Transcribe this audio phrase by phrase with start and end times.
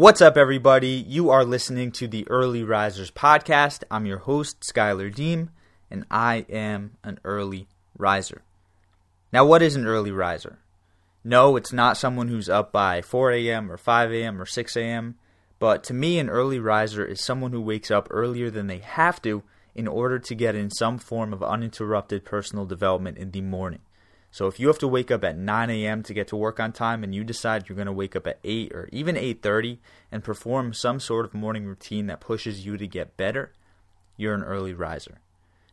[0.00, 1.04] What's up, everybody?
[1.06, 3.84] You are listening to the Early Risers podcast.
[3.90, 5.50] I'm your host, Skylar Deem,
[5.90, 7.68] and I am an early
[7.98, 8.40] riser.
[9.30, 10.58] Now, what is an early riser?
[11.22, 13.70] No, it's not someone who's up by 4 a.m.
[13.70, 14.40] or 5 a.m.
[14.40, 15.16] or 6 a.m.,
[15.58, 19.20] but to me, an early riser is someone who wakes up earlier than they have
[19.20, 19.42] to
[19.74, 23.80] in order to get in some form of uninterrupted personal development in the morning.
[24.30, 26.02] So if you have to wake up at 9 a.m.
[26.04, 28.38] to get to work on time and you decide you're going to wake up at
[28.44, 29.78] 8 or even 8:30
[30.12, 33.52] and perform some sort of morning routine that pushes you to get better,
[34.16, 35.18] you're an early riser.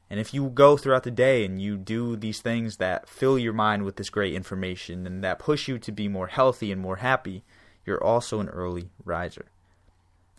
[0.09, 3.53] And if you go throughout the day and you do these things that fill your
[3.53, 6.97] mind with this great information and that push you to be more healthy and more
[6.97, 7.43] happy,
[7.85, 9.47] you're also an early riser.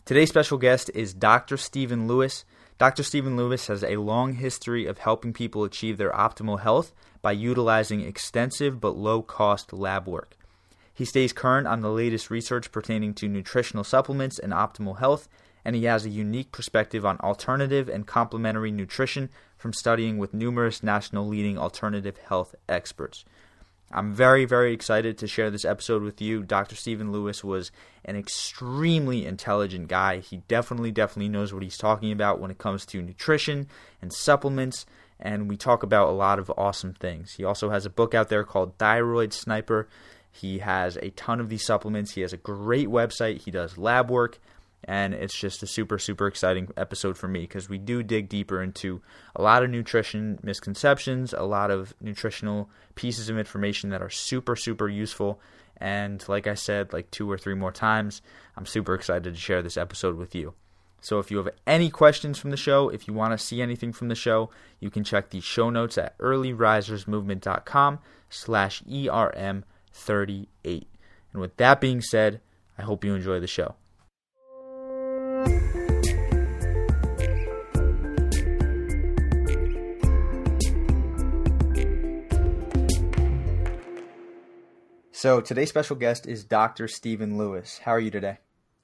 [0.05, 1.55] Today's special guest is Dr.
[1.55, 2.43] Stephen Lewis.
[2.79, 3.03] Dr.
[3.03, 7.99] Stephen Lewis has a long history of helping people achieve their optimal health by utilizing
[7.99, 10.37] extensive but low cost lab work.
[10.93, 15.27] He stays current on the latest research pertaining to nutritional supplements and optimal health,
[15.65, 20.81] and he has a unique perspective on alternative and complementary nutrition from studying with numerous
[20.81, 23.25] national leading alternative health experts.
[23.91, 26.43] I'm very, very excited to share this episode with you.
[26.43, 26.75] Dr.
[26.75, 27.71] Stephen Lewis was
[28.05, 30.19] an extremely intelligent guy.
[30.19, 33.67] He definitely, definitely knows what he's talking about when it comes to nutrition
[34.01, 34.85] and supplements,
[35.19, 37.33] and we talk about a lot of awesome things.
[37.33, 39.87] He also has a book out there called Thyroid Sniper.
[40.31, 42.11] He has a ton of these supplements.
[42.11, 43.41] He has a great website.
[43.41, 44.39] He does lab work
[44.85, 48.61] and it's just a super super exciting episode for me because we do dig deeper
[48.61, 49.01] into
[49.35, 54.55] a lot of nutrition misconceptions a lot of nutritional pieces of information that are super
[54.55, 55.39] super useful.
[55.77, 58.21] And like i said like two or three more times
[58.57, 60.53] i'm super excited to share this episode with you.
[61.01, 63.93] So if you have any questions from the show if you want to see anything
[63.93, 64.49] from the show
[64.79, 67.99] you can check the show notes at earlyrisersmovement.com
[68.29, 70.87] slash erm 38
[71.31, 72.41] and with that being said
[72.77, 73.75] i hope you enjoy the show
[85.19, 86.87] So today's special guest is Dr.
[86.87, 87.81] Stephen Lewis.
[87.83, 88.37] How are you today?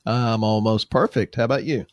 [0.05, 1.35] I'm almost perfect.
[1.35, 1.85] How about you?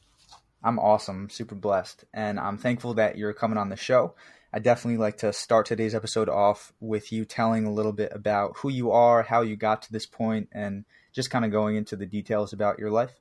[0.65, 4.17] I'm awesome, super blessed, and I'm thankful that you're coming on the show.
[4.53, 8.57] I definitely like to start today's episode off with you telling a little bit about
[8.57, 11.95] who you are, how you got to this point, and just kind of going into
[11.95, 13.13] the details about your life.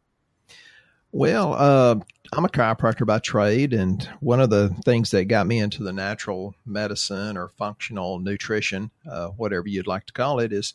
[1.12, 2.00] Well, uh,
[2.34, 5.94] I'm a chiropractor by trade, and one of the things that got me into the
[5.94, 10.74] natural medicine or functional nutrition, uh, whatever you'd like to call it, is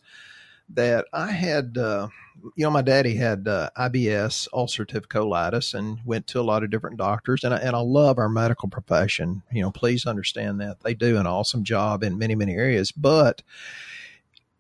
[0.71, 2.09] that I had, uh,
[2.57, 6.71] you know, my daddy had uh, IBS, ulcerative colitis, and went to a lot of
[6.71, 7.45] different doctors.
[7.45, 9.43] And I, and I love our medical profession.
[9.53, 12.93] You know, please understand that they do an awesome job in many, many areas.
[12.93, 13.43] But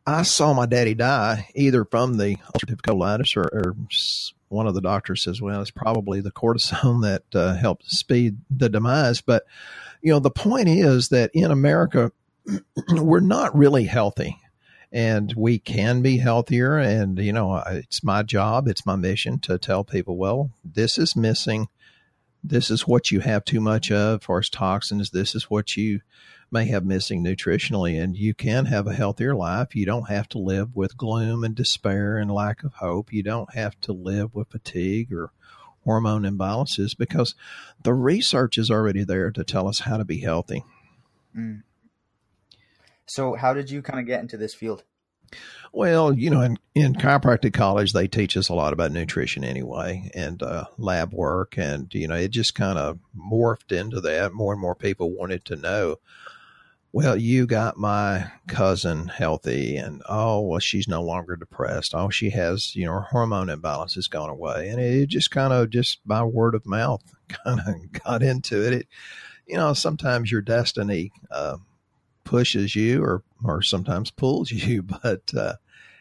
[0.06, 3.76] I saw my daddy die either from the ulcerative colitis or, or
[4.48, 7.02] one of the doctors says, well, it's probably the cortisone
[7.32, 9.20] that uh, helped speed the demise.
[9.20, 9.44] But,
[10.02, 12.12] you know, the point is that in America,
[12.92, 14.38] we're not really healthy
[14.92, 16.78] and we can be healthier.
[16.78, 21.16] And, you know, it's my job, it's my mission to tell people, well, this is
[21.16, 21.68] missing.
[22.42, 25.10] This is what you have too much of, as far as toxins.
[25.10, 26.00] This is what you
[26.50, 29.74] may have missing nutritionally, and you can have a healthier life.
[29.74, 33.12] You don't have to live with gloom and despair and lack of hope.
[33.12, 35.32] You don't have to live with fatigue or
[35.84, 37.34] hormone imbalances because
[37.82, 40.64] the research is already there to tell us how to be healthy.
[41.36, 41.62] Mm.
[43.06, 44.84] So, how did you kind of get into this field?
[45.72, 50.10] Well, you know, in, in chiropractic college, they teach us a lot about nutrition anyway
[50.14, 51.58] and uh, lab work.
[51.58, 54.32] And, you know, it just kind of morphed into that.
[54.32, 55.96] More and more people wanted to know,
[56.92, 61.94] well, you got my cousin healthy, and oh, well, she's no longer depressed.
[61.94, 64.68] Oh, she has, you know, her hormone imbalance has gone away.
[64.68, 67.02] And it just kind of just by word of mouth
[67.44, 68.72] kind of got into it.
[68.72, 68.88] it
[69.46, 71.56] you know, sometimes your destiny, uh,
[72.26, 75.54] pushes you or or sometimes pulls you, but uh,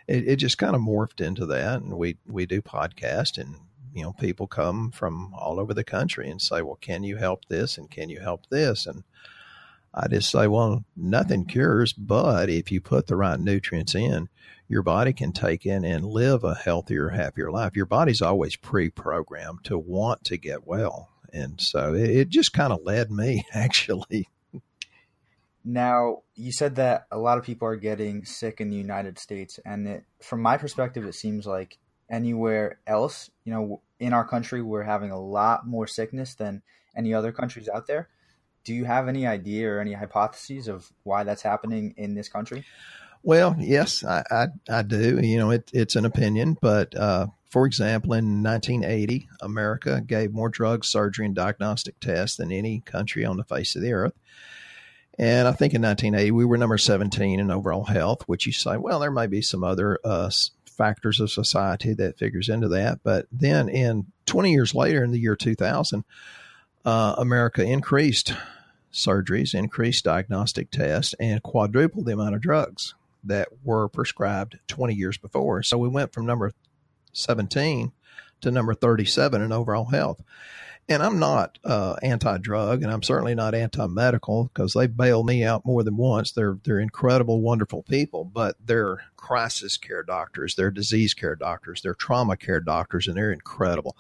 [0.08, 1.82] it, it just kind of morphed into that.
[1.82, 3.56] And we we do podcast, and
[3.94, 7.46] you know people come from all over the country and say, "Well, can you help
[7.46, 9.04] this?" and "Can you help this?" and
[9.98, 14.28] I just say, well, nothing cures, but if you put the right nutrients in,
[14.68, 17.78] your body can take in and live a healthier, happier life.
[17.78, 21.12] Your body's always pre-programmed to want to get well.
[21.32, 24.28] And so it just kind of led me actually
[25.66, 29.60] now, you said that a lot of people are getting sick in the United States,
[29.66, 31.80] and it, from my perspective, it seems like
[32.10, 36.62] anywhere else, you know, in our country, we're having a lot more sickness than
[36.96, 38.10] any other countries out there.
[38.64, 42.64] Do you have any idea or any hypotheses of why that's happening in this country?
[43.24, 45.20] Well, yes, I, I, I do.
[45.20, 50.50] You know, it, it's an opinion, but uh, for example, in 1980, America gave more
[50.50, 54.14] drugs, surgery, and diagnostic tests than any country on the face of the earth.
[55.18, 58.78] And I think in 1980, we were number 17 in overall health, which you say,
[58.78, 60.30] well, there may be some other uh,
[60.66, 63.00] factors of society that figures into that.
[63.04, 66.04] But then in 20 years later, in the year 2000,
[66.84, 68.34] uh, America increased
[68.92, 75.18] surgeries, increased diagnostic tests, and quadrupled the amount of drugs that were prescribed 20 years
[75.18, 75.64] before.
[75.64, 76.52] So we went from number
[77.14, 77.92] 17
[78.42, 80.22] to number 37 in overall health.
[80.88, 85.66] And I'm not uh, anti-drug, and I'm certainly not anti-medical because they bail me out
[85.66, 86.32] more than once.
[86.32, 91.96] They're they're incredible, wonderful people, but they're crisis care doctors, they're disease care doctors, they're
[91.96, 93.98] trauma care doctors, and they're incredible.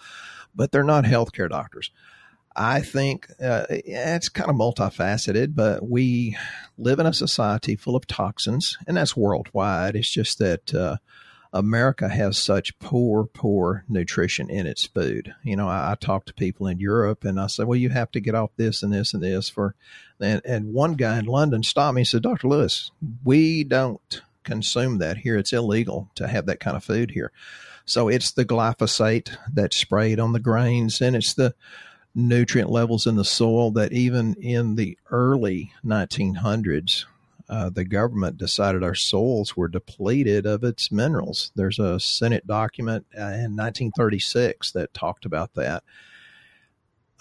[0.54, 1.90] But they're not healthcare doctors.
[2.56, 6.38] I think uh, it's kind of multifaceted, but we
[6.78, 9.96] live in a society full of toxins, and that's worldwide.
[9.96, 10.98] It's just that uh,
[11.56, 15.34] America has such poor, poor nutrition in its food.
[15.42, 18.12] You know, I, I, talk to people in Europe and I say, well, you have
[18.12, 19.74] to get off this and this and this for,
[20.20, 22.50] and, and one guy in London stopped me and said, Dr.
[22.50, 22.92] Lewis,
[23.24, 25.38] we don't consume that here.
[25.38, 27.32] It's illegal to have that kind of food here.
[27.86, 31.56] So it's the glyphosate that's sprayed on the grains and it's the
[32.14, 37.06] nutrient levels in the soil that even in the early 1900s,
[37.48, 41.52] uh, the government decided our soils were depleted of its minerals.
[41.56, 45.84] There's a Senate document uh, in 1936 that talked about that.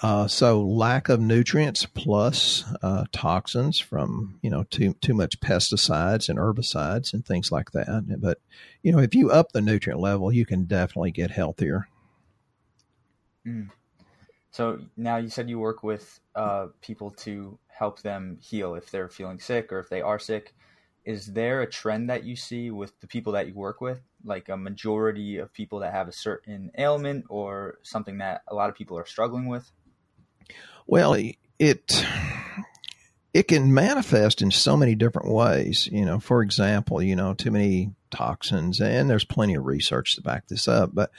[0.02, 6.28] Uh, so lack of nutrients plus uh, toxins from you know too too much pesticides
[6.28, 8.04] and herbicides and things like that.
[8.20, 8.38] But
[8.82, 11.88] you know if you up the nutrient level, you can definitely get healthier.
[13.46, 13.70] Mm.
[14.50, 19.08] So now you said you work with uh, people to help them heal if they're
[19.08, 20.54] feeling sick or if they are sick.
[21.04, 24.48] Is there a trend that you see with the people that you work with, like
[24.48, 28.76] a majority of people that have a certain ailment or something that a lot of
[28.76, 29.70] people are struggling with?
[30.86, 31.14] Well,
[31.58, 32.06] it
[33.34, 35.88] it can manifest in so many different ways.
[35.90, 40.22] You know, for example, you know, too many toxins, and there's plenty of research to
[40.22, 41.10] back this up, but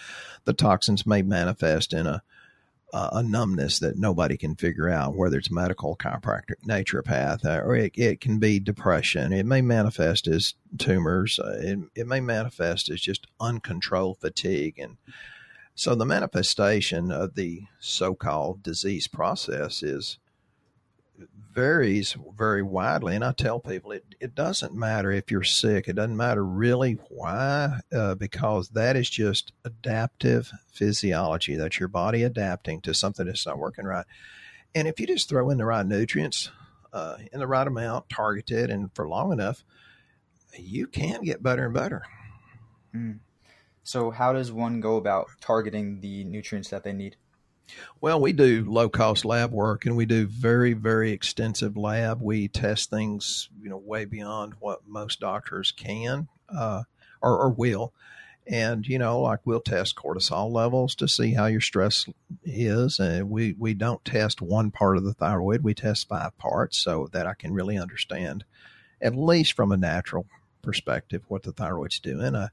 [0.46, 2.24] the toxins may manifest in a
[2.94, 7.76] uh, a numbness that nobody can figure out, whether it's medical, chiropractic, naturopath, uh, or
[7.76, 9.34] it, it, can be depression.
[9.34, 11.40] It may manifest as tumors.
[11.40, 14.80] Uh, it, it may manifest as just uncontrolled fatigue.
[14.80, 14.98] And
[15.74, 20.18] so the manifestation of the so called disease process is
[21.54, 23.16] varies very widely.
[23.16, 25.88] And I tell people it, it doesn't matter if you're sick.
[25.88, 31.56] It doesn't matter really why, uh, because that is just adaptive physiology.
[31.56, 34.06] That's your body adapting to something that's not working right.
[34.74, 36.52] And if you just throw in the right nutrients
[36.92, 39.64] uh, in the right amount, targeted, and for long enough,
[40.58, 42.04] you can get better and better.
[42.94, 43.20] Mm.
[43.84, 47.18] So, how does one go about targeting the nutrients that they need?
[48.02, 52.22] Well, we do low cost lab work and we do very, very extensive lab.
[52.22, 56.84] We test things, you know, way beyond what most doctors can uh,
[57.22, 57.94] or, or will.
[58.48, 62.06] And, you know, like we'll test cortisol levels to see how your stress
[62.44, 63.00] is.
[63.00, 67.10] And we, we don't test one part of the thyroid, we test five parts so
[67.12, 68.44] that I can really understand,
[69.02, 70.28] at least from a natural
[70.66, 72.36] perspective, what the thyroid's doing.
[72.36, 72.50] Uh,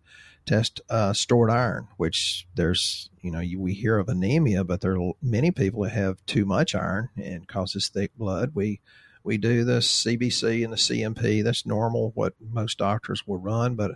[0.47, 5.01] test uh, stored iron, which there's, you know, you, we hear of anemia, but there
[5.01, 8.53] are many people that have too much iron and causes thick blood.
[8.55, 8.81] We
[9.25, 11.45] we do the CBC and the CMP.
[11.45, 13.93] That's normal, what most doctors will run, but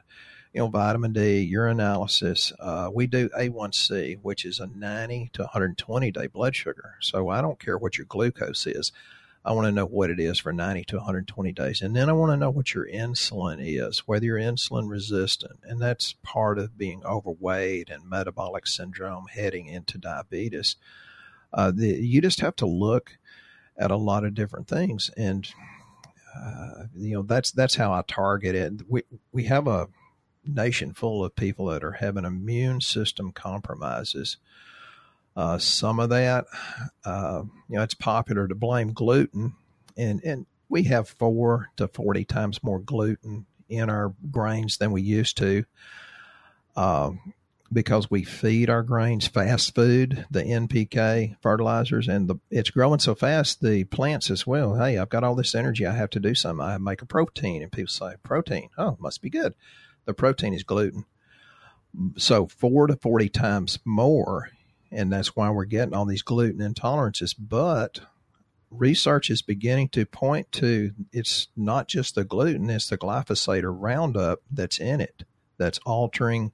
[0.53, 2.53] you know, vitamin D, urinalysis.
[2.59, 6.95] Uh, we do A1C, which is a 90 to 120 day blood sugar.
[7.01, 8.91] So I don't care what your glucose is.
[9.47, 11.81] I want to know what it is for 90 to 120 days.
[11.81, 15.61] And then I want to know what your insulin is, whether you're insulin resistant.
[15.63, 20.75] And that's part of being overweight and metabolic syndrome heading into diabetes.
[21.53, 23.19] Uh, the, you just have to look
[23.79, 25.13] at a lot of different things.
[25.17, 25.49] And,
[26.37, 28.83] uh, you know, that's, that's how I target it.
[28.89, 29.87] We, we have a
[30.45, 34.39] nation full of people that are having immune system compromises
[35.37, 36.47] uh, some of that,
[37.05, 39.55] uh, you know, it's popular to blame gluten,
[39.97, 45.03] and and we have four to forty times more gluten in our grains than we
[45.03, 45.65] used to,
[46.75, 47.35] um,
[47.71, 53.15] because we feed our grains fast food, the NPK fertilizers, and the it's growing so
[53.15, 53.61] fast.
[53.61, 54.77] The plants as well.
[54.77, 55.85] Hey, I've got all this energy.
[55.85, 56.65] I have to do something.
[56.65, 58.71] I make a protein, and people say protein.
[58.79, 59.55] Oh, must be good.
[60.07, 61.05] The protein is gluten.
[62.17, 64.49] So four to forty times more
[64.97, 67.35] and that's why we're getting all these gluten intolerances.
[67.39, 68.01] But
[68.71, 73.73] research is beginning to point to it's not just the gluten, it's the glyphosate or
[73.73, 75.25] Roundup that's in it
[75.59, 76.53] that's altering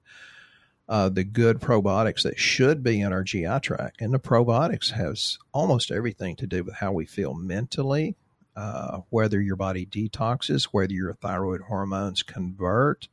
[0.89, 4.01] uh, the good probiotics that should be in our GI tract.
[4.01, 8.17] And the probiotics has almost everything to do with how we feel mentally,
[8.57, 13.09] uh, whether your body detoxes, whether your thyroid hormones convert.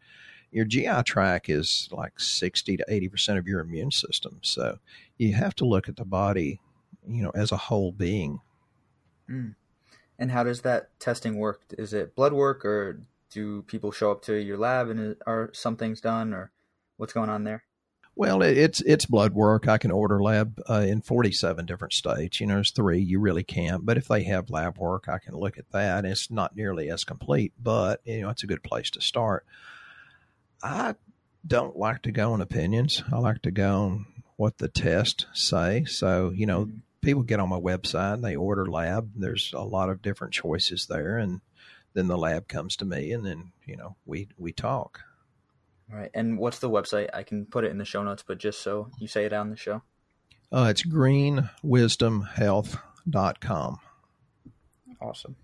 [0.52, 4.40] Your GI tract is like 60 to 80% of your immune system.
[4.42, 4.80] So
[5.18, 6.60] you have to look at the body,
[7.08, 8.42] you know, as a whole being.
[9.30, 9.56] Mm.
[10.18, 11.62] And how does that testing work?
[11.78, 13.00] Is it blood work or
[13.32, 16.52] do people show up to your lab and are some things done or
[16.98, 17.64] what's going on there?
[18.16, 19.70] Well, it's it's blood work.
[19.70, 22.42] I can order lab uh, in 47 different states.
[22.42, 23.00] You know, there's three.
[23.00, 23.86] You really can't.
[23.86, 26.04] But if they have lab work, I can look at that.
[26.04, 29.46] It's not nearly as complete, but you know, it's a good place to start.
[30.62, 30.96] I
[31.46, 33.04] don't like to go on opinions.
[33.12, 35.86] I like to go on what the tests say.
[35.86, 36.70] So, you know,
[37.02, 39.12] people get on my website and they order lab.
[39.16, 41.42] There's a lot of different choices there, and
[41.94, 45.02] then the lab comes to me, and then you know we we talk.
[45.92, 46.12] Right.
[46.14, 47.10] And what's the website?
[47.14, 49.50] I can put it in the show notes, but just so you say it on
[49.50, 49.82] the show.
[50.52, 53.80] Uh, it's greenwisdomhealth.com.
[55.02, 55.36] Awesome.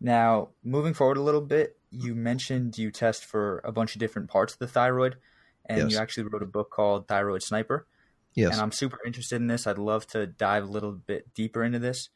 [0.00, 4.28] Now, moving forward a little bit, you mentioned you test for a bunch of different
[4.28, 5.16] parts of the thyroid,
[5.66, 5.92] and yes.
[5.92, 7.86] you actually wrote a book called Thyroid Sniper.
[8.34, 8.52] Yes.
[8.52, 9.66] And I'm super interested in this.
[9.66, 12.10] I'd love to dive a little bit deeper into this.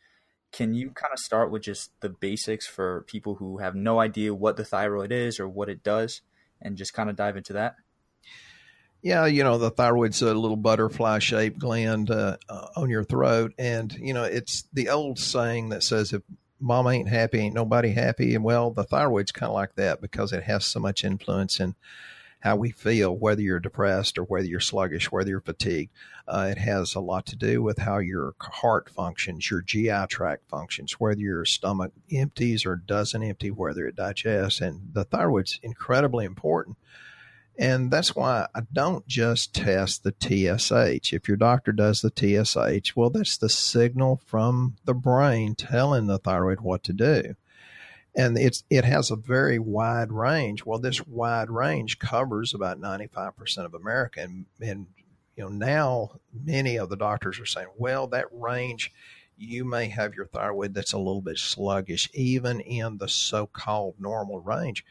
[0.50, 4.34] Can you kind of start with just the basics for people who have no idea
[4.34, 6.22] what the thyroid is or what it does?
[6.60, 7.76] and just kind of dive into that?
[9.00, 13.54] Yeah, you know, the thyroid's a little butterfly shaped gland uh, uh, on your throat.
[13.56, 16.22] And, you know, it's the old saying that says if
[16.60, 18.34] mom ain't happy, ain't nobody happy.
[18.34, 21.74] And well, the thyroid's kind of like that because it has so much influence in
[22.40, 25.90] how we feel, whether you're depressed or whether you're sluggish, whether you're fatigued.
[26.26, 30.48] Uh, it has a lot to do with how your heart functions, your GI tract
[30.48, 34.60] functions, whether your stomach empties or doesn't empty, whether it digests.
[34.60, 36.76] And the thyroid's incredibly important.
[37.58, 41.12] And that's why I don't just test the TSH.
[41.12, 46.18] If your doctor does the TSH, well, that's the signal from the brain telling the
[46.18, 47.34] thyroid what to do
[48.18, 50.66] and it's it has a very wide range.
[50.66, 54.86] Well, this wide range covers about 95% of America, and, and
[55.36, 58.92] you know now many of the doctors are saying, well, that range
[59.40, 64.40] you may have your thyroid that's a little bit sluggish, even in the so-called normal
[64.40, 64.84] range.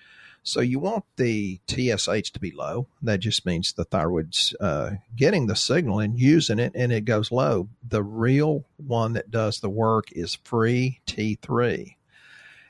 [0.48, 2.88] So you want the TSH to be low.
[3.02, 7.32] That just means the thyroid's uh, getting the signal and using it, and it goes
[7.32, 7.68] low.
[7.86, 11.98] The real one that does the work is free T3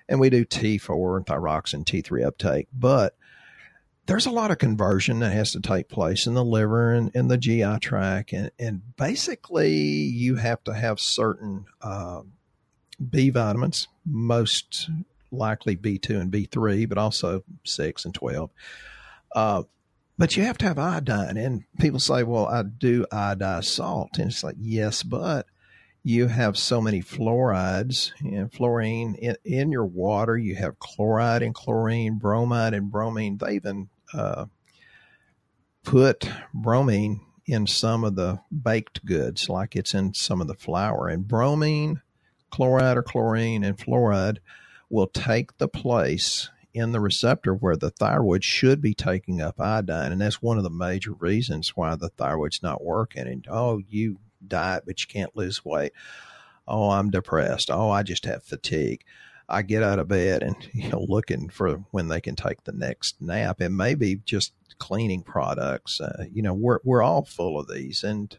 [0.10, 3.15] and we do T4 and thyroxine T3 uptake, but
[4.05, 7.27] there's a lot of conversion that has to take place in the liver and in
[7.27, 8.31] the GI tract.
[8.31, 12.22] And, and basically, you have to have certain uh,
[13.10, 14.89] B vitamins, most
[15.31, 18.50] likely B2 and B3, but also 6 and 12.
[19.36, 19.63] Uh,
[20.17, 21.38] but you have to have iodine.
[21.38, 24.17] And people say, well, I do iodized salt.
[24.17, 25.46] And it's like, yes, but
[26.03, 30.38] you have so many fluorides and fluorine in, in, your water.
[30.38, 33.38] You have chloride and chlorine, bromide and bromine.
[33.38, 34.46] They even uh,
[35.84, 41.07] put bromine in some of the baked goods, like it's in some of the flour.
[41.07, 42.01] And bromine,
[42.51, 44.38] chloride or chlorine, and fluoride
[44.89, 50.12] will take the place in the receptor where the thyroid should be taking up iodine.
[50.12, 53.27] And that's one of the major reasons why the thyroid's not working.
[53.27, 55.91] And oh, you diet, but you can't lose weight.
[56.67, 57.72] Oh, I'm depressed.
[57.72, 59.03] Oh, I just have fatigue.
[59.50, 62.74] I get out of bed and you know looking for when they can take the
[62.74, 66.00] next nap, and maybe just cleaning products.
[66.00, 68.38] Uh, you know, we're we're all full of these, and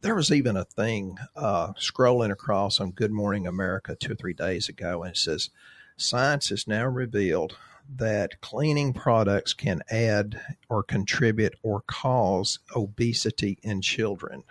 [0.00, 4.34] there was even a thing uh, scrolling across on Good Morning America two or three
[4.34, 5.50] days ago, and it says
[6.00, 7.56] science has now revealed
[7.96, 14.44] that cleaning products can add or contribute or cause obesity in children.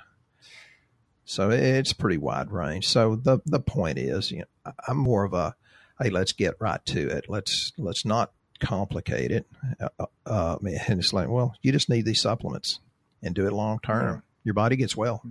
[1.26, 2.88] So it's pretty wide range.
[2.88, 5.56] So the the point is, you know, I'm more of a,
[6.02, 7.26] hey, let's get right to it.
[7.30, 9.46] Let's let's not complicate it.
[9.80, 12.80] Uh, uh, uh and it's like, well, you just need these supplements
[13.22, 14.24] and do it long term.
[14.44, 15.24] Your body gets well.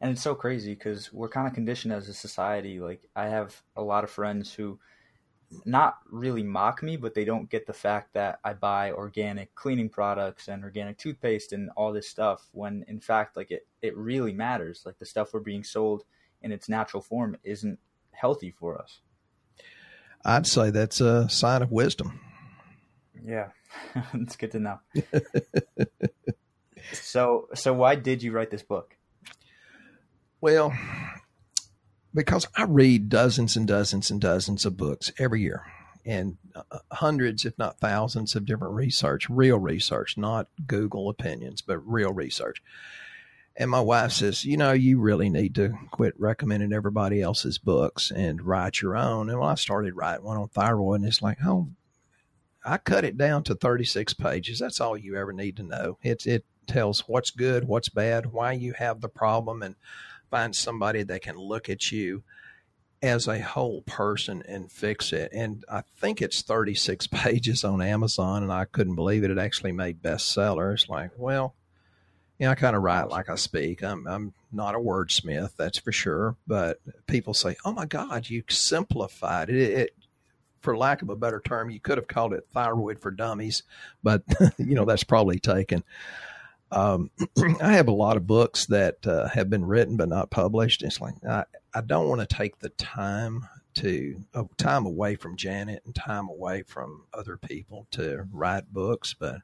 [0.00, 2.80] And it's so crazy because we're kind of conditioned as a society.
[2.80, 4.78] Like I have a lot of friends who
[5.64, 9.88] not really mock me, but they don't get the fact that I buy organic cleaning
[9.88, 14.32] products and organic toothpaste and all this stuff when in fact like it, it really
[14.32, 14.82] matters.
[14.84, 16.04] Like the stuff we're being sold
[16.42, 17.78] in its natural form isn't
[18.12, 19.00] healthy for us.
[20.24, 22.20] I'd say that's a sign of wisdom.
[23.24, 23.48] Yeah.
[24.14, 24.80] it's good to know.
[26.92, 28.96] so so why did you write this book?
[30.46, 30.72] Well,
[32.14, 35.64] because I read dozens and dozens and dozens of books every year.
[36.04, 41.78] and uh, hundreds, if not thousands, of different research, real research, not Google opinions, but
[41.78, 42.62] real research.
[43.56, 48.12] And my wife says, you know, you really need to quit recommending everybody else's books
[48.12, 49.28] and write your own.
[49.28, 51.70] And when I started writing one on thyroid, and it's like, oh,
[52.64, 54.60] I cut it down to 36 pages.
[54.60, 55.98] That's all you ever need to know.
[56.04, 59.74] It's, it tells what's good, what's bad, why you have the problem, and
[60.30, 62.22] find somebody that can look at you
[63.02, 65.30] as a whole person and fix it.
[65.32, 69.30] And I think it's 36 pages on Amazon, and I couldn't believe it.
[69.30, 70.74] It actually made bestseller.
[70.74, 71.54] It's like, well,
[72.38, 73.82] you know, I kind of write like I speak.
[73.82, 76.36] I'm I'm not a wordsmith, that's for sure.
[76.46, 79.90] But people say, "Oh my God, you simplified it." it
[80.60, 83.62] for lack of a better term, you could have called it thyroid for dummies,
[84.02, 84.22] but
[84.58, 85.84] you know that's probably taken.
[86.72, 87.10] Um,
[87.60, 90.82] I have a lot of books that uh, have been written but not published.
[90.82, 91.44] It's like I,
[91.74, 96.28] I don't want to take the time to uh, time away from Janet and time
[96.28, 99.40] away from other people to write books, but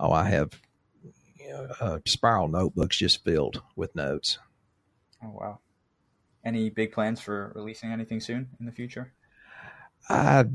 [0.00, 0.60] oh, I have
[1.80, 4.38] uh, spiral notebooks just filled with notes.
[5.22, 5.58] Oh wow!
[6.44, 9.12] Any big plans for releasing anything soon in the future?
[10.08, 10.46] I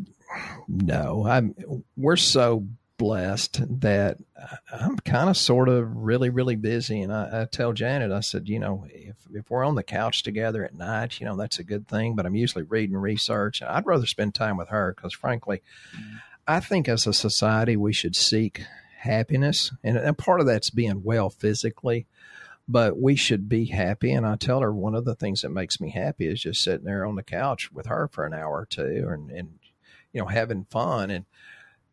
[0.68, 1.56] no, I'm.
[1.96, 2.68] We're so
[3.00, 4.18] blessed that
[4.72, 8.48] I'm kind of sort of really really busy, and I, I, tell Janet, I said,
[8.48, 11.64] you know, if if we're on the couch together at night, you know, that's a
[11.64, 12.16] good thing.
[12.16, 13.64] But I'm usually reading research.
[13.64, 15.64] I'd rather spend time with her because, frankly,
[15.98, 16.18] mm-hmm.
[16.48, 18.62] I think as a society we should seek
[19.00, 19.72] happiness.
[19.84, 22.06] And, and part of that's being well physically,
[22.68, 24.12] but we should be happy.
[24.12, 26.86] And I tell her one of the things that makes me happy is just sitting
[26.86, 29.60] there on the couch with her for an hour or two and, and
[30.12, 31.10] you know, having fun.
[31.10, 31.26] And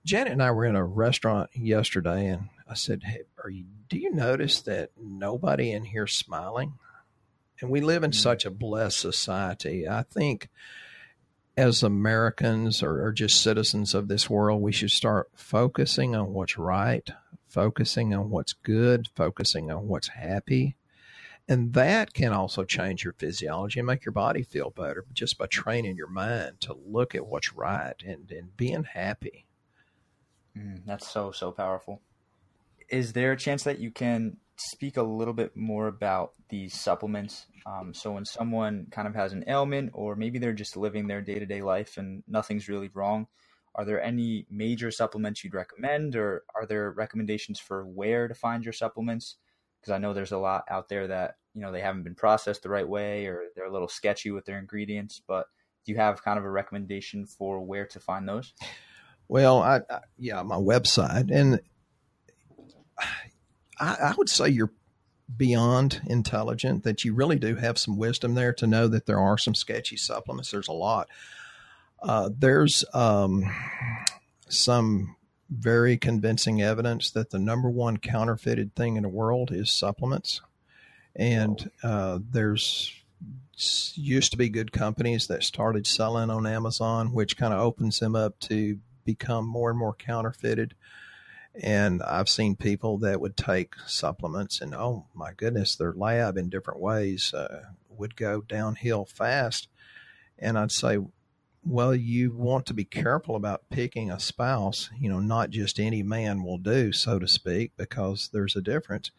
[0.06, 3.98] Janet and I were in a restaurant yesterday and I said, Hey, are you, do
[3.98, 6.75] you notice that nobody in here smiling?
[7.60, 8.20] And we live in mm-hmm.
[8.20, 9.88] such a blessed society.
[9.88, 10.48] I think
[11.56, 16.56] as Americans or, or, just citizens of this world, we should start focusing on what's
[16.56, 17.10] right,
[17.49, 20.76] focusing on what's good, focusing on what's happy.
[21.49, 25.47] And that can also change your physiology and make your body feel better just by
[25.47, 29.46] training your mind to look at what's right and, and being happy.
[30.56, 32.00] Mm, that's so, so powerful.
[32.88, 37.47] Is there a chance that you can speak a little bit more about these supplements.
[37.66, 41.21] Um, so when someone kind of has an ailment, or maybe they're just living their
[41.21, 43.26] day to day life and nothing's really wrong,
[43.75, 48.64] are there any major supplements you'd recommend, or are there recommendations for where to find
[48.64, 49.36] your supplements?
[49.80, 52.62] Because I know there's a lot out there that you know they haven't been processed
[52.62, 55.21] the right way, or they're a little sketchy with their ingredients.
[55.26, 55.47] But
[55.84, 58.54] do you have kind of a recommendation for where to find those?
[59.28, 61.60] Well, I, I yeah, my website and
[63.78, 64.73] I, I would say you're
[65.34, 69.39] beyond intelligent, that you really do have some wisdom there to know that there are
[69.39, 70.50] some sketchy supplements.
[70.50, 71.08] There's a lot.
[72.02, 73.45] Uh, there's um,
[74.49, 75.17] some
[75.50, 80.41] very convincing evidence that the number one counterfeited thing in the world is supplements.
[81.15, 82.93] And uh, there's
[83.95, 88.15] used to be good companies that started selling on Amazon, which kind of opens them
[88.15, 90.75] up to become more and more counterfeited.
[91.62, 96.50] And I've seen people that would take supplements and, oh my goodness, their lab in
[96.50, 99.69] different ways uh, would go downhill fast.
[100.38, 100.99] And I'd say,
[101.64, 104.90] well, you want to be careful about picking a spouse.
[105.00, 109.10] You know, not just any man will do, so to speak, because there's a difference.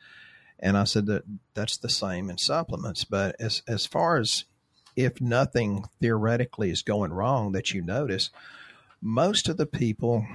[0.59, 1.23] And I said that
[1.53, 3.03] that's the same in supplements.
[3.03, 4.45] But as as far as
[4.95, 8.29] if nothing theoretically is going wrong that you notice,
[9.07, 10.27] most of the people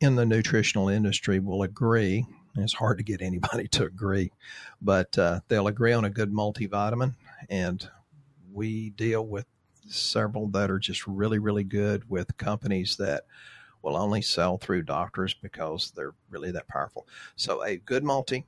[0.00, 2.26] in the nutritional industry will agree.
[2.56, 4.32] It's hard to get anybody to agree,
[4.82, 7.14] but uh, they'll agree on a good multivitamin.
[7.48, 7.88] And
[8.52, 9.46] we deal with
[9.88, 13.24] several that are just really, really good with companies that
[13.80, 17.06] will only sell through doctors because they're really that powerful.
[17.34, 18.44] So, a good multi,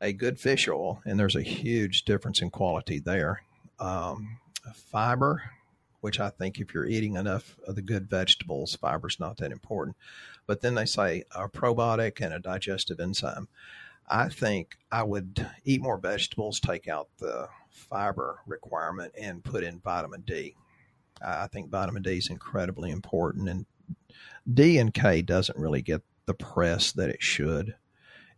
[0.00, 3.42] a good fish oil, and there's a huge difference in quality there.
[3.80, 4.38] Um,
[4.92, 5.42] fiber,
[6.00, 9.96] which I think if you're eating enough of the good vegetables, fiber's not that important.
[10.46, 13.48] But then they say a probiotic and a digestive enzyme.
[14.08, 19.80] I think I would eat more vegetables, take out the fiber requirement, and put in
[19.80, 20.54] vitamin D.
[21.20, 23.66] I think vitamin D is incredibly important, and
[24.52, 27.74] D and K doesn't really get the press that it should.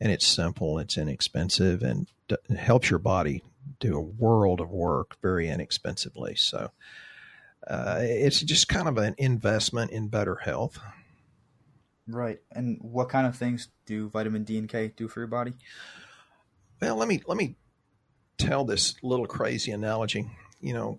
[0.01, 2.09] And it's simple, it's inexpensive, and
[2.57, 3.43] helps your body
[3.81, 6.35] do a world of work very inexpensively.
[6.37, 6.71] So,
[7.67, 10.79] uh, it's just kind of an investment in better health.
[12.07, 12.41] Right.
[12.51, 15.53] And what kind of things do vitamin D and K do for your body?
[16.81, 17.57] Well, let me let me
[18.39, 20.29] tell this little crazy analogy.
[20.61, 20.99] You know,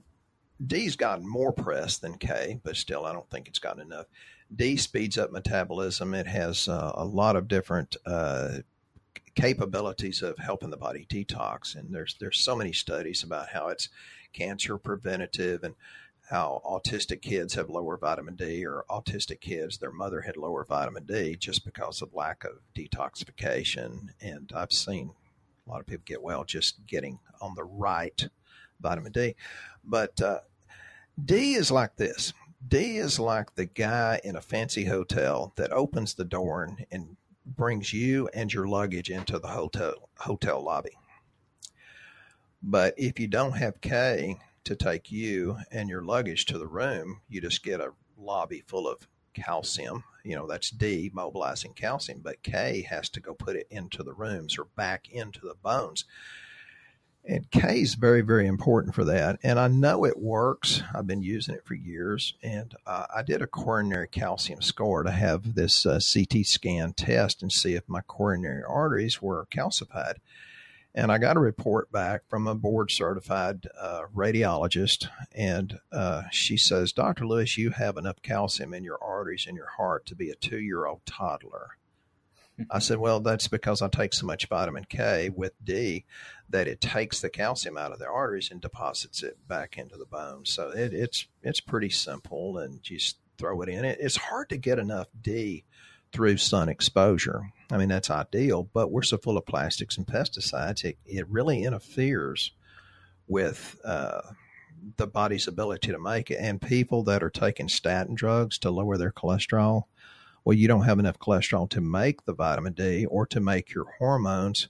[0.65, 4.05] D's gotten more press than K, but still, I don't think it's gotten enough.
[4.53, 6.13] D speeds up metabolism.
[6.13, 8.59] It has uh, a lot of different uh,
[9.35, 13.89] capabilities of helping the body detox, and there's there's so many studies about how it's
[14.33, 15.75] cancer preventative and
[16.31, 21.05] how autistic kids have lower vitamin D, or autistic kids, their mother had lower vitamin
[21.05, 24.07] D just because of lack of detoxification.
[24.21, 25.11] And I've seen
[25.67, 28.29] a lot of people get well just getting on the right
[28.79, 29.35] vitamin D.
[29.83, 30.39] But uh,
[31.23, 32.33] D is like this
[32.65, 37.17] D is like the guy in a fancy hotel that opens the door and, and
[37.45, 40.97] brings you and your luggage into the hotel hotel lobby.
[42.63, 47.21] But if you don't have K, to take you and your luggage to the room,
[47.27, 50.03] you just get a lobby full of calcium.
[50.23, 54.13] You know, that's D, mobilizing calcium, but K has to go put it into the
[54.13, 56.05] rooms or back into the bones.
[57.23, 59.39] And K is very, very important for that.
[59.43, 60.81] And I know it works.
[60.93, 62.33] I've been using it for years.
[62.41, 67.43] And uh, I did a coronary calcium score to have this uh, CT scan test
[67.43, 70.15] and see if my coronary arteries were calcified.
[70.93, 76.57] And I got a report back from a board certified uh, radiologist, and uh, she
[76.57, 77.25] says, Dr.
[77.25, 80.59] Lewis, you have enough calcium in your arteries in your heart to be a two
[80.59, 81.77] year old toddler.
[82.69, 86.05] I said, Well, that's because I take so much vitamin K with D
[86.49, 90.05] that it takes the calcium out of the arteries and deposits it back into the
[90.05, 90.51] bones.
[90.51, 93.85] So it, it's it's pretty simple, and just throw it in.
[93.85, 95.63] It, it's hard to get enough D
[96.11, 97.51] through sun exposure.
[97.71, 101.63] I mean, that's ideal, but we're so full of plastics and pesticides, it, it really
[101.63, 102.51] interferes
[103.27, 104.21] with uh,
[104.97, 106.37] the body's ability to make it.
[106.39, 109.83] And people that are taking statin drugs to lower their cholesterol,
[110.43, 113.85] well, you don't have enough cholesterol to make the vitamin D or to make your
[113.99, 114.67] hormones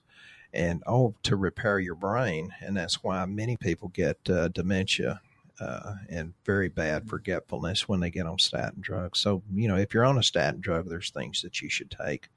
[0.54, 2.54] and oh, to repair your brain.
[2.62, 5.22] And that's why many people get uh, dementia
[5.60, 9.20] uh, and very bad forgetfulness when they get on statin drugs.
[9.20, 12.30] So, you know, if you're on a statin drug, there's things that you should take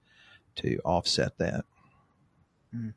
[0.56, 1.64] to offset that.
[2.74, 2.94] Mm.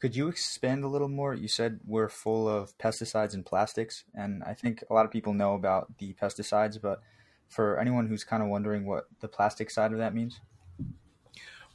[0.00, 1.34] Could you expand a little more?
[1.34, 5.34] You said we're full of pesticides and plastics, and I think a lot of people
[5.34, 7.00] know about the pesticides, but
[7.48, 10.40] for anyone who's kind of wondering what the plastic side of that means?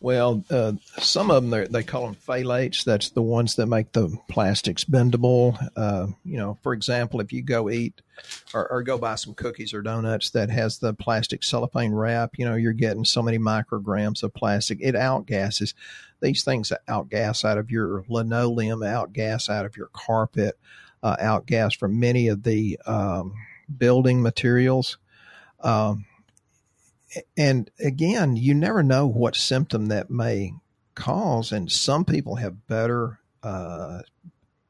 [0.03, 2.83] Well, uh, some of them they call them phthalates.
[2.83, 5.57] That's the ones that make the plastics bendable.
[5.77, 8.01] Uh, you know, for example, if you go eat
[8.53, 12.43] or, or, go buy some cookies or donuts that has the plastic cellophane wrap, you
[12.43, 14.79] know, you're getting so many micrograms of plastic.
[14.81, 15.73] It outgasses.
[16.19, 20.59] These things outgas out of your linoleum, outgas out of your carpet,
[21.01, 23.35] uh, outgas from many of the um,
[23.77, 24.97] building materials.
[25.61, 26.03] Um,
[27.37, 30.53] and again, you never know what symptom that may
[30.95, 31.51] cause.
[31.51, 33.99] And some people have better uh,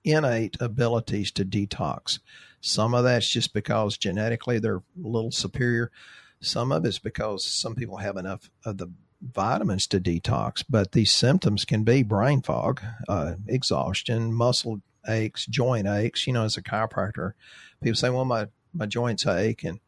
[0.03, 2.19] innate abilities to detox.
[2.62, 5.91] Some of that's just because genetically they're a little superior.
[6.39, 8.88] Some of it's because some people have enough of the
[9.21, 15.88] vitamins to detox, but these symptoms can be brain fog, uh, exhaustion, muscle aches, joint
[15.88, 16.27] aches.
[16.27, 17.34] You know, as a chiropractor,
[17.82, 19.79] people say, well, my, my joints ache and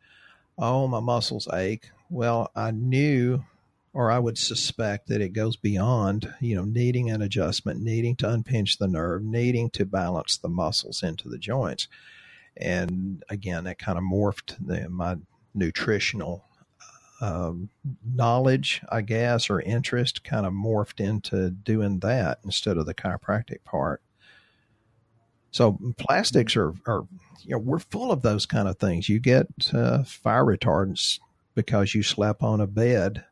[0.57, 1.91] oh, my muscles ache.
[2.09, 3.43] Well, I knew
[3.95, 8.29] or I would suspect that it goes beyond, you know, needing an adjustment, needing to
[8.29, 11.87] unpinch the nerve, needing to balance the muscles into the joints.
[12.57, 15.15] And again, that kind of morphed the, my
[15.53, 16.43] nutritional
[17.21, 17.69] um,
[18.05, 23.63] knowledge, I guess, or interest kind of morphed into doing that instead of the chiropractic
[23.63, 24.01] part.
[25.51, 27.07] So plastics are, are
[27.43, 29.07] you know, we're full of those kind of things.
[29.07, 31.19] You get uh, fire retardants
[31.55, 33.25] because you slept on a bed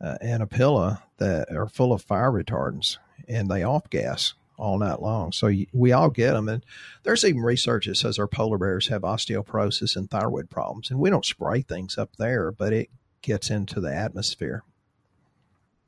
[0.00, 4.78] uh, and a pillow that are full of fire retardants and they off gas all
[4.78, 5.32] night long.
[5.32, 6.48] So you, we all get them.
[6.48, 6.64] And
[7.02, 10.90] there's even research that says our polar bears have osteoporosis and thyroid problems.
[10.90, 12.90] And we don't spray things up there, but it
[13.22, 14.62] gets into the atmosphere.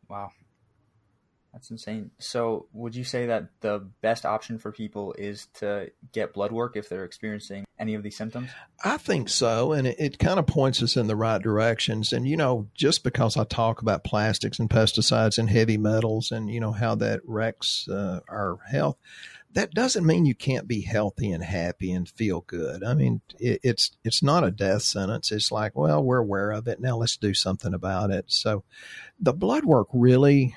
[0.09, 0.33] Wow.
[1.53, 2.13] That's insane.
[2.19, 6.77] So, would you say that the best option for people is to get blood work
[6.77, 8.51] if they're experiencing any of these symptoms?
[8.85, 9.73] I think so.
[9.73, 12.13] And it, it kind of points us in the right directions.
[12.13, 16.49] And, you know, just because I talk about plastics and pesticides and heavy metals and,
[16.49, 18.97] you know, how that wrecks uh, our health,
[19.53, 22.85] that doesn't mean you can't be healthy and happy and feel good.
[22.85, 25.33] I mean, it, it's it's not a death sentence.
[25.33, 26.97] It's like, well, we're aware of it now.
[26.97, 28.27] Let's do something about it.
[28.29, 28.63] So,
[29.19, 30.55] the blood work really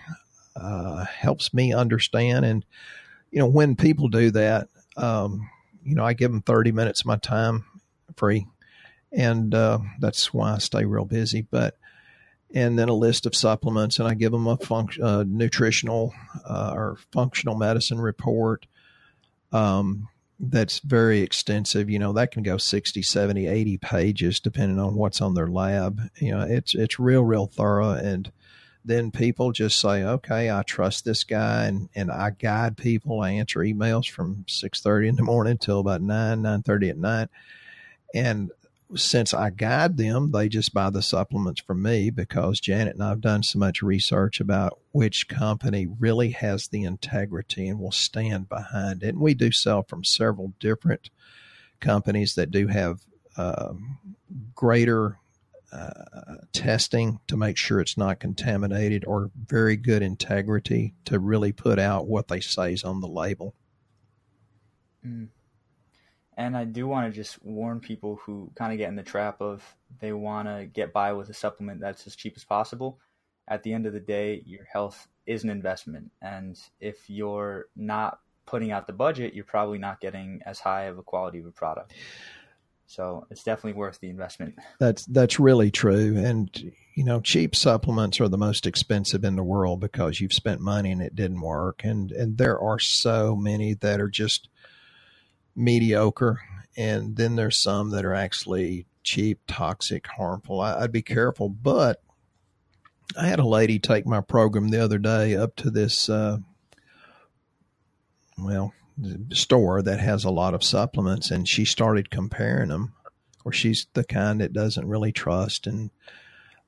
[0.55, 2.45] uh, helps me understand.
[2.45, 2.65] And,
[3.31, 5.49] you know, when people do that, um,
[5.83, 7.65] you know, I give them 30 minutes of my time
[8.15, 8.47] free.
[9.11, 11.41] And uh, that's why I stay real busy.
[11.41, 11.77] But,
[12.53, 16.13] and then a list of supplements, and I give them a function, uh, nutritional
[16.47, 18.67] uh, or functional medicine report.
[19.51, 21.89] Um, that's very extensive.
[21.89, 26.01] You know, that can go 60, 70, 80 pages depending on what's on their lab.
[26.19, 27.91] You know, it's it's real, real thorough.
[27.91, 28.31] And
[28.85, 33.21] then people just say, okay, I trust this guy and, and I guide people.
[33.21, 37.29] I answer emails from 6.30 in the morning till about 9, 9.30 at night.
[38.13, 38.51] And
[38.95, 43.09] since I guide them, they just buy the supplements from me because Janet and I
[43.09, 48.49] have done so much research about which company really has the integrity and will stand
[48.49, 49.09] behind it.
[49.09, 51.09] And we do sell from several different
[51.79, 52.99] companies that do have
[53.37, 53.97] um,
[54.53, 55.17] greater
[56.53, 62.07] testing to make sure it's not contaminated or very good integrity to really put out
[62.07, 63.55] what they say is on the label.
[65.05, 65.29] Mm.
[66.35, 69.41] And I do want to just warn people who kind of get in the trap
[69.41, 69.63] of
[69.99, 72.99] they want to get by with a supplement that's as cheap as possible.
[73.47, 76.11] At the end of the day, your health is an investment.
[76.21, 80.97] And if you're not putting out the budget, you're probably not getting as high of
[80.97, 81.93] a quality of a product.
[82.87, 84.55] So it's definitely worth the investment.
[84.79, 86.17] That's that's really true.
[86.17, 90.61] And you know, cheap supplements are the most expensive in the world because you've spent
[90.61, 91.81] money and it didn't work.
[91.83, 94.49] And and there are so many that are just
[95.55, 96.41] mediocre,
[96.77, 100.61] and then there's some that are actually cheap, toxic, harmful.
[100.61, 102.01] I, would be careful, but
[103.17, 106.37] I had a lady take my program the other day up to this, uh,
[108.37, 108.73] well,
[109.31, 112.93] store that has a lot of supplements, and she started comparing them.
[113.45, 115.89] Or she's the kind that doesn't really trust, and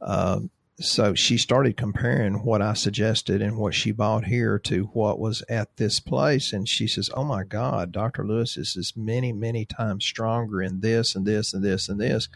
[0.02, 0.42] uh,
[0.80, 5.42] so she started comparing what I suggested and what she bought here to what was
[5.48, 6.52] at this place.
[6.52, 8.28] And she says, Oh my God, Dr.
[8.28, 12.28] Lewis this is many, many times stronger in this and this and this and this.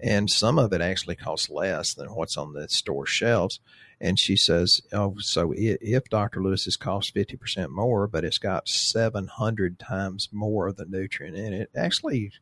[0.00, 3.60] And some of it actually costs less than what's on the store shelves.
[4.00, 6.42] And she says, Oh, so if Dr.
[6.42, 11.52] Lewis is cost 50% more, but it's got 700 times more of the nutrient in
[11.52, 12.32] it, actually,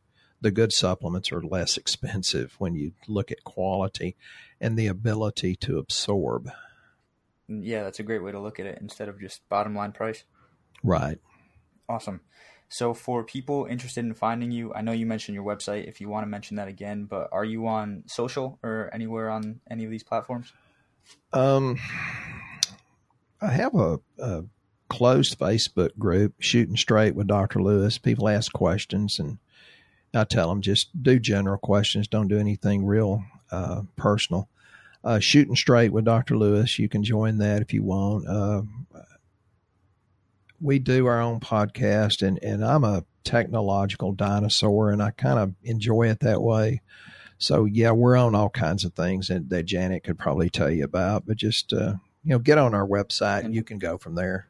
[0.41, 4.17] the good supplements are less expensive when you look at quality
[4.59, 6.49] and the ability to absorb.
[7.49, 9.93] Mm, yeah, that's a great way to look at it instead of just bottom line
[9.93, 10.23] price.
[10.83, 11.17] Right.
[11.87, 12.21] Awesome.
[12.73, 15.87] So, for people interested in finding you, I know you mentioned your website.
[15.87, 19.61] If you want to mention that again, but are you on social or anywhere on
[19.69, 20.51] any of these platforms?
[21.33, 21.77] Um,
[23.39, 24.45] I have a, a
[24.89, 27.61] closed Facebook group, Shooting Straight with Dr.
[27.61, 27.99] Lewis.
[27.99, 29.37] People ask questions, and
[30.11, 32.07] I tell them just do general questions.
[32.07, 34.49] Don't do anything real uh, personal
[35.03, 36.35] uh, Shooting Straight with Dr.
[36.35, 36.79] Lewis.
[36.79, 38.27] You can join that if you want.
[38.27, 38.63] Uh,
[40.63, 45.53] we do our own podcast, and, and I'm a technological dinosaur, and I kind of
[45.61, 46.81] enjoy it that way.
[47.37, 50.85] So, yeah, we're on all kinds of things that, that Janet could probably tell you
[50.85, 54.15] about, but just, uh, you know, get on our website and you can go from
[54.15, 54.47] there.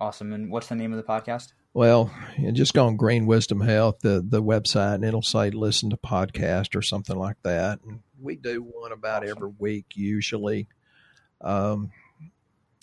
[0.00, 0.32] Awesome.
[0.32, 1.52] And what's the name of the podcast?
[1.72, 2.10] Well,
[2.52, 6.74] just go on Green Wisdom Health, the, the website, and it'll say listen to podcast
[6.74, 7.78] or something like that.
[7.86, 9.36] And we do one about awesome.
[9.36, 10.66] every week, usually,
[11.40, 11.92] um,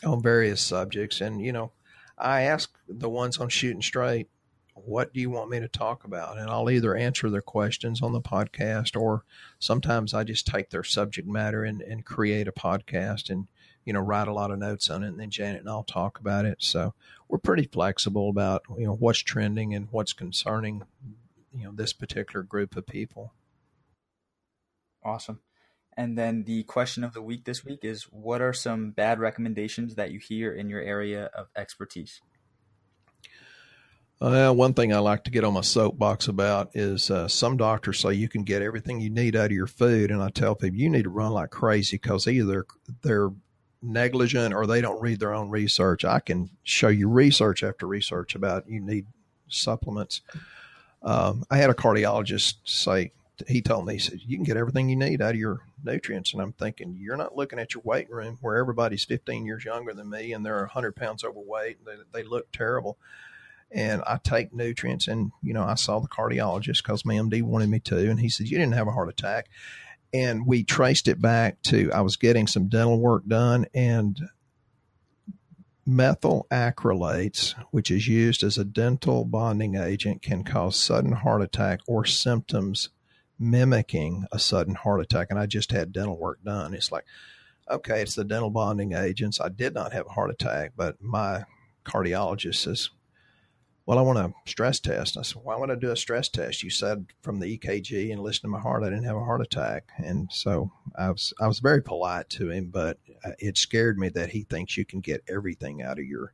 [0.05, 1.19] on various subjects.
[1.19, 1.73] And, you know,
[2.21, 4.29] I ask the ones on Shooting Straight,
[4.73, 6.37] what do you want me to talk about?
[6.37, 9.23] And I'll either answer their questions on the podcast or
[9.59, 13.47] sometimes I just take their subject matter and, and create a podcast and
[13.85, 16.19] you know, write a lot of notes on it, and then Janet and I'll talk
[16.19, 16.57] about it.
[16.59, 16.93] So
[17.27, 20.83] we're pretty flexible about you know what's trending and what's concerning
[21.53, 23.33] you know this particular group of people.
[25.03, 25.39] Awesome.
[25.97, 29.95] And then the question of the week this week is: What are some bad recommendations
[29.95, 32.21] that you hear in your area of expertise?
[34.21, 37.99] Uh, one thing I like to get on my soapbox about is uh, some doctors
[37.99, 40.79] say you can get everything you need out of your food, and I tell people
[40.79, 42.67] you need to run like crazy because either
[43.01, 43.31] they're
[43.81, 46.05] negligent or they don't read their own research.
[46.05, 49.07] I can show you research after research about you need
[49.47, 50.21] supplements.
[51.01, 53.11] Um, I had a cardiologist say,
[53.47, 56.33] he told me, he said, you can get everything you need out of your nutrients.
[56.33, 59.93] And I'm thinking, you're not looking at your weight room where everybody's 15 years younger
[59.93, 61.85] than me and they're 100 pounds overweight.
[61.85, 62.97] They, they look terrible.
[63.71, 67.69] And I take nutrients and, you know, I saw the cardiologist because my MD wanted
[67.69, 68.09] me to.
[68.09, 69.47] And he said, you didn't have a heart attack
[70.13, 74.19] and we traced it back to I was getting some dental work done and
[75.85, 81.79] methyl acrylates, which is used as a dental bonding agent, can cause sudden heart attack
[81.87, 82.89] or symptoms
[83.41, 85.27] mimicking a sudden heart attack.
[85.29, 86.73] And I just had dental work done.
[86.73, 87.05] It's like,
[87.69, 89.41] okay, it's the dental bonding agents.
[89.41, 91.45] I did not have a heart attack, but my
[91.83, 92.89] cardiologist says,
[93.85, 95.17] well, I want a stress test.
[95.17, 96.61] I said, why would I do a stress test?
[96.61, 99.41] You said from the EKG and listen to my heart, I didn't have a heart
[99.41, 99.89] attack.
[99.97, 104.09] And so I was, I was very polite to him, but uh, it scared me
[104.09, 106.33] that he thinks you can get everything out of your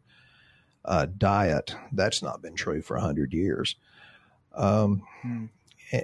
[0.84, 1.74] uh, diet.
[1.94, 3.78] That's not been true for a 100 years.
[4.54, 5.46] Um, hmm.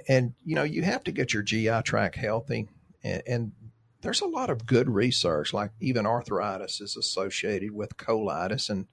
[0.08, 2.68] And, you know, you have to get your GI tract healthy.
[3.02, 3.52] And, and,
[4.04, 8.68] there's a lot of good research, like even arthritis is associated with colitis.
[8.68, 8.86] And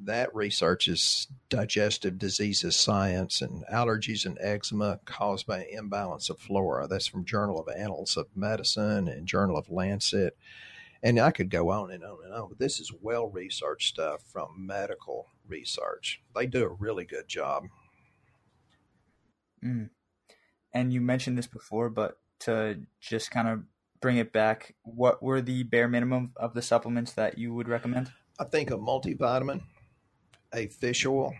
[0.00, 6.86] that research is digestive diseases science and allergies and eczema caused by imbalance of flora.
[6.86, 10.36] That's from Journal of Annals of Medicine and Journal of Lancet.
[11.02, 14.22] And I could go on and on and on, but this is well researched stuff
[14.22, 16.20] from medical research.
[16.34, 17.64] They do a really good job.
[19.64, 19.90] Mm.
[20.72, 23.62] And you mentioned this before, but to just kind of
[24.00, 28.12] bring it back, what were the bare minimum of the supplements that you would recommend?
[28.38, 29.62] I think a multivitamin,
[30.54, 31.34] a fish oil,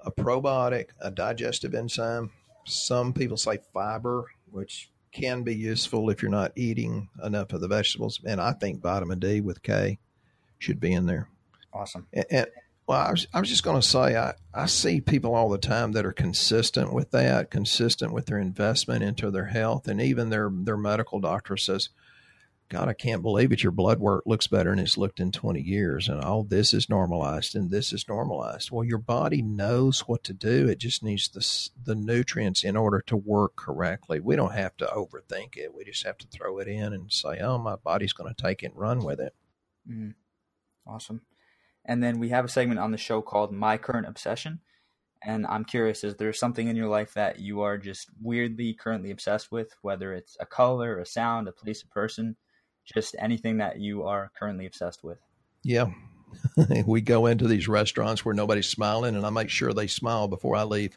[0.00, 2.30] a probiotic, a digestive enzyme.
[2.64, 7.68] Some people say fiber, which can be useful if you're not eating enough of the
[7.68, 8.20] vegetables.
[8.24, 9.98] And I think vitamin D with K
[10.58, 11.28] should be in there.
[11.72, 12.06] Awesome.
[12.12, 12.46] And, and
[12.88, 15.58] well, I was, I was just going to say, I, I see people all the
[15.58, 19.86] time that are consistent with that, consistent with their investment into their health.
[19.88, 21.90] And even their, their medical doctor says,
[22.70, 23.62] God, I can't believe it.
[23.62, 26.08] Your blood work looks better than it's looked in 20 years.
[26.08, 28.70] And all this is normalized and this is normalized.
[28.70, 30.66] Well, your body knows what to do.
[30.66, 34.18] It just needs the, the nutrients in order to work correctly.
[34.18, 35.74] We don't have to overthink it.
[35.74, 38.62] We just have to throw it in and say, oh, my body's going to take
[38.62, 39.34] it and run with it.
[39.90, 40.14] Mm.
[40.86, 41.20] Awesome.
[41.88, 44.60] And then we have a segment on the show called My Current Obsession.
[45.20, 49.10] And I'm curious, is there something in your life that you are just weirdly currently
[49.10, 52.36] obsessed with, whether it's a color, a sound, a place, a person?
[52.92, 55.18] just anything that you are currently obsessed with.
[55.62, 55.90] Yeah.
[56.86, 60.56] we go into these restaurants where nobody's smiling and I make sure they smile before
[60.56, 60.96] I leave.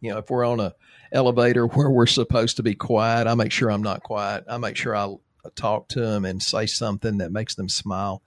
[0.00, 0.74] You know, if we're on a
[1.12, 4.44] elevator where we're supposed to be quiet, I make sure I'm not quiet.
[4.48, 5.14] I make sure I
[5.54, 8.22] talk to them and say something that makes them smile.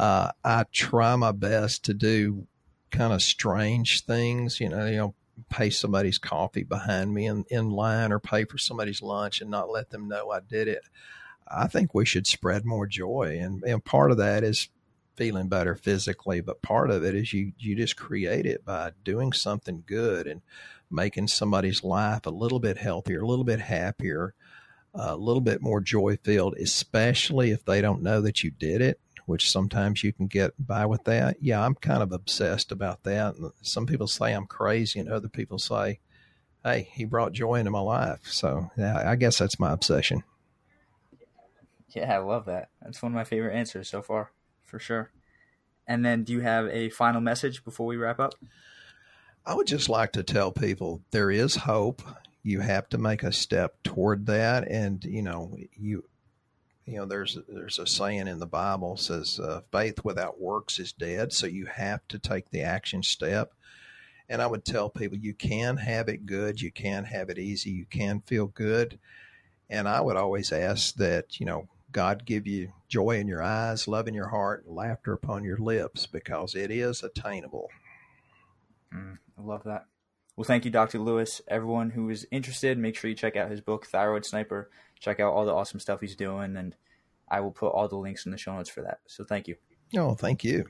[0.00, 2.46] Uh, I try my best to do
[2.90, 5.14] kind of strange things, you know, you know,
[5.50, 9.68] pay somebody's coffee behind me in, in line or pay for somebody's lunch and not
[9.68, 10.84] let them know I did it.
[11.46, 13.38] I think we should spread more joy.
[13.42, 14.70] And, and part of that is
[15.16, 19.34] feeling better physically, but part of it is you, you just create it by doing
[19.34, 20.40] something good and
[20.90, 24.32] making somebody's life a little bit healthier, a little bit happier,
[24.94, 28.98] a little bit more joy filled, especially if they don't know that you did it,
[29.30, 31.36] which sometimes you can get by with that.
[31.40, 33.36] Yeah, I'm kind of obsessed about that.
[33.36, 36.00] And some people say I'm crazy, and other people say,
[36.64, 38.20] hey, he brought joy into my life.
[38.24, 40.24] So yeah, I guess that's my obsession.
[41.90, 42.68] Yeah, I love that.
[42.82, 44.32] That's one of my favorite answers so far,
[44.64, 45.10] for sure.
[45.86, 48.34] And then, do you have a final message before we wrap up?
[49.46, 52.02] I would just like to tell people there is hope.
[52.42, 56.04] You have to make a step toward that, and you know you
[56.86, 60.92] you know there's there's a saying in the Bible says uh, faith without works is
[60.92, 61.32] dead.
[61.32, 63.52] So you have to take the action step.
[64.28, 67.70] And I would tell people you can have it good, you can have it easy,
[67.70, 68.98] you can feel good.
[69.68, 73.88] And I would always ask that you know God give you joy in your eyes,
[73.88, 77.68] love in your heart, and laughter upon your lips because it is attainable.
[78.94, 79.86] Mm, I love that.
[80.36, 80.98] Well, thank you, Dr.
[80.98, 81.42] Lewis.
[81.48, 84.70] Everyone who is interested, make sure you check out his book, Thyroid Sniper.
[85.00, 86.76] Check out all the awesome stuff he's doing, and
[87.28, 88.98] I will put all the links in the show notes for that.
[89.06, 89.56] So thank you.
[89.96, 90.66] Oh, thank you.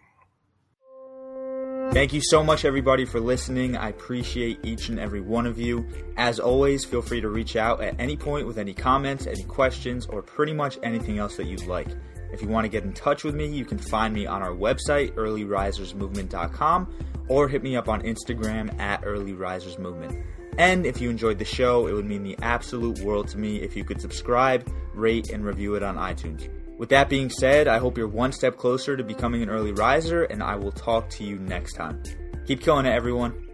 [1.92, 3.76] Thank you so much, everybody, for listening.
[3.76, 5.84] I appreciate each and every one of you.
[6.16, 10.06] As always, feel free to reach out at any point with any comments, any questions,
[10.06, 11.88] or pretty much anything else that you'd like.
[12.32, 14.52] If you want to get in touch with me, you can find me on our
[14.52, 16.94] website, earlyrisersmovement.com,
[17.26, 20.24] or hit me up on Instagram at earlyrisersmovement.
[20.58, 23.76] And if you enjoyed the show, it would mean the absolute world to me if
[23.76, 26.48] you could subscribe, rate, and review it on iTunes.
[26.78, 30.24] With that being said, I hope you're one step closer to becoming an early riser,
[30.24, 32.02] and I will talk to you next time.
[32.46, 33.49] Keep killing it, everyone.